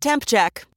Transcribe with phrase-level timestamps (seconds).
[0.00, 0.64] Temp check.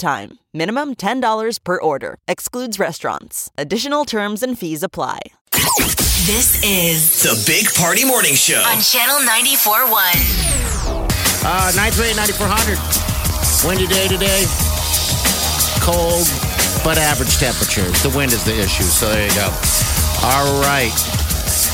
[0.00, 0.38] time.
[0.52, 2.18] Minimum $10 per order.
[2.26, 3.52] Excludes restaurants.
[3.56, 5.20] Additional terms and fees apply.
[6.26, 8.60] This is The Big Party Morning Show.
[8.66, 11.06] on Channel 94.1.
[11.42, 13.68] Uh, 938 9400.
[13.68, 14.44] Windy day today.
[15.80, 16.26] Cold,
[16.84, 18.02] but average temperatures.
[18.02, 19.48] The wind is the issue, so there you go.
[20.22, 20.92] All right.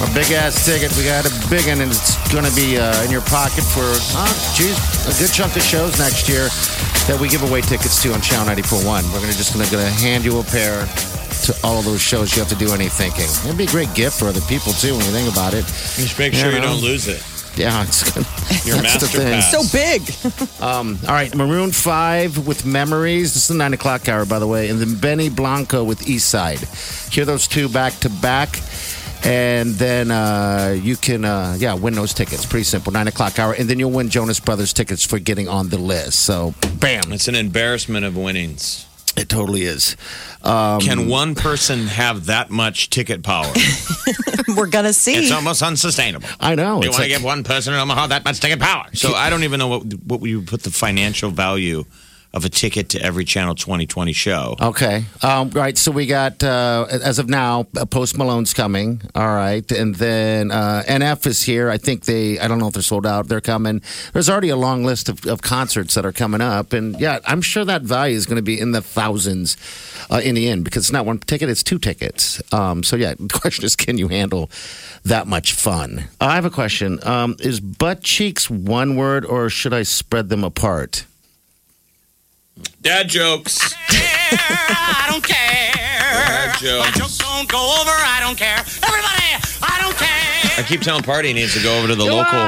[0.00, 0.92] Our big ass ticket.
[0.96, 3.88] We got a big one, and it's going to be uh, in your pocket for,
[4.12, 4.76] uh, geez,
[5.08, 6.52] a good chunk of shows next year
[7.08, 9.04] that we give away tickets to on Channel 941.
[9.08, 10.84] We're gonna just going to hand you a pair
[11.48, 12.36] to all of those shows.
[12.36, 13.24] You have to do any thinking.
[13.48, 15.64] It'd be a great gift for other people, too, when you think about it.
[15.64, 16.76] Just make sure you know.
[16.76, 17.24] don't lose it.
[17.56, 18.26] Yeah, it's good.
[18.68, 19.32] Your That's the master thing.
[19.32, 19.48] pass.
[19.48, 20.04] So big.
[21.08, 23.32] All right, Maroon 5 with Memories.
[23.32, 24.68] This is the 9 o'clock hour, by the way.
[24.68, 26.60] And then Benny Blanco with Eastside.
[27.10, 28.60] Hear those two back to back.
[29.26, 32.46] And then uh, you can, uh, yeah, win those tickets.
[32.46, 32.92] Pretty simple.
[32.92, 33.52] 9 o'clock hour.
[33.54, 36.20] And then you'll win Jonas Brothers tickets for getting on the list.
[36.20, 37.12] So, bam.
[37.12, 38.86] It's an embarrassment of winnings.
[39.16, 39.96] It totally is.
[40.42, 43.50] Um, Can one person have that much ticket power?
[44.56, 45.14] We're gonna see.
[45.14, 46.28] It's almost unsustainable.
[46.38, 46.82] I know.
[46.82, 48.84] You want to like- give one person in Omaha that much ticket power.
[48.92, 51.84] So I don't even know what what you put the financial value
[52.36, 54.56] of a ticket to every Channel 2020 show.
[54.60, 55.06] Okay.
[55.22, 55.76] Um, right.
[55.78, 59.00] So we got, uh, as of now, uh, Post Malone's coming.
[59.14, 59.68] All right.
[59.72, 61.70] And then uh, NF is here.
[61.70, 63.28] I think they, I don't know if they're sold out.
[63.28, 63.80] They're coming.
[64.12, 66.74] There's already a long list of, of concerts that are coming up.
[66.74, 69.56] And yeah, I'm sure that value is going to be in the thousands
[70.10, 72.42] uh, in the end because it's not one ticket, it's two tickets.
[72.52, 74.50] Um, so yeah, the question is can you handle
[75.06, 76.04] that much fun?
[76.20, 76.98] I have a question.
[77.02, 81.06] Um, is butt cheeks one word or should I spread them apart?
[82.82, 83.74] Dad jokes.
[83.90, 85.72] I don't care.
[85.74, 86.98] Dad My jokes.
[86.98, 87.90] jokes don't go over.
[87.90, 88.58] I don't care.
[88.58, 90.52] Everybody, I don't care.
[90.58, 92.40] I keep telling Party he needs to go over to the local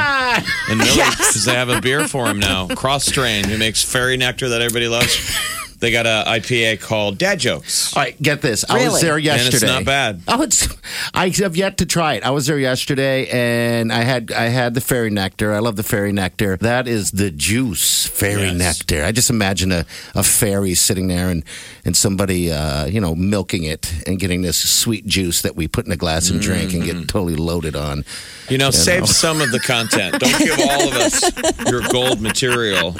[0.70, 2.66] in Millard because they have a beer for him now.
[2.68, 5.36] Kros Strain, who makes fairy nectar that everybody loves.
[5.81, 7.97] They got a IPA called Dad Jokes.
[7.97, 8.65] All right, get this.
[8.69, 9.00] I was Really?
[9.03, 9.56] there And yesterday.
[9.56, 10.22] it's not bad.
[10.27, 10.66] Oh, it's.
[11.15, 12.25] I have yet to try it.
[12.25, 15.53] I was there yesterday, and I had I had the fairy nectar.
[15.53, 16.56] I love the fairy nectar.
[16.56, 18.56] That is the juice, fairy Yes.
[18.56, 19.05] nectar.
[19.05, 21.44] I just imagine a, a fairy sitting there and
[21.84, 25.87] and somebody uh, you know milking it and getting this sweet juice that we put
[25.87, 26.99] in a glass and drink and Mm-hmm.
[27.00, 28.05] get totally loaded on.
[28.49, 29.06] You know, save know.
[29.06, 30.19] some of the content.
[30.19, 32.97] Don't give all of us your gold material.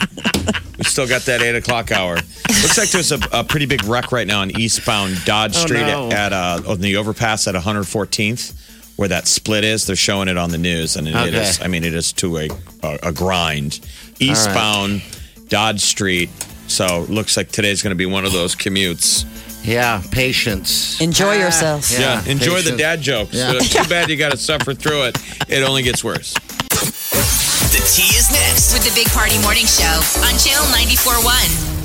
[0.79, 2.19] We still got that eight o'clock hour.
[2.63, 5.83] Looks like there's a, a pretty big wreck right now on eastbound Dodge Oh, Street
[5.87, 6.11] no.
[6.11, 8.53] at uh, on the overpass at 114th,
[8.97, 9.87] where that split is.
[9.87, 11.37] They're showing it on the news, and it Okay.
[11.49, 11.61] is.
[11.63, 12.49] I mean, it is to a
[12.83, 13.81] a, a grind.
[14.19, 15.03] Eastbound
[15.49, 16.31] Dodge Street.
[16.67, 19.25] So looks like today's going to be one of those commutes.
[19.65, 21.01] Yeah, patience.
[21.01, 21.91] Enjoy yourself.
[21.91, 23.35] Yeah, enjoy the dad jokes.
[23.35, 23.59] Yeah.
[23.59, 25.19] Too bad you got to suffer through it.
[25.49, 26.35] It only gets worse.
[26.35, 28.73] The tea is next.
[28.75, 31.77] With the Big Party Morning Show on Channel 94.1.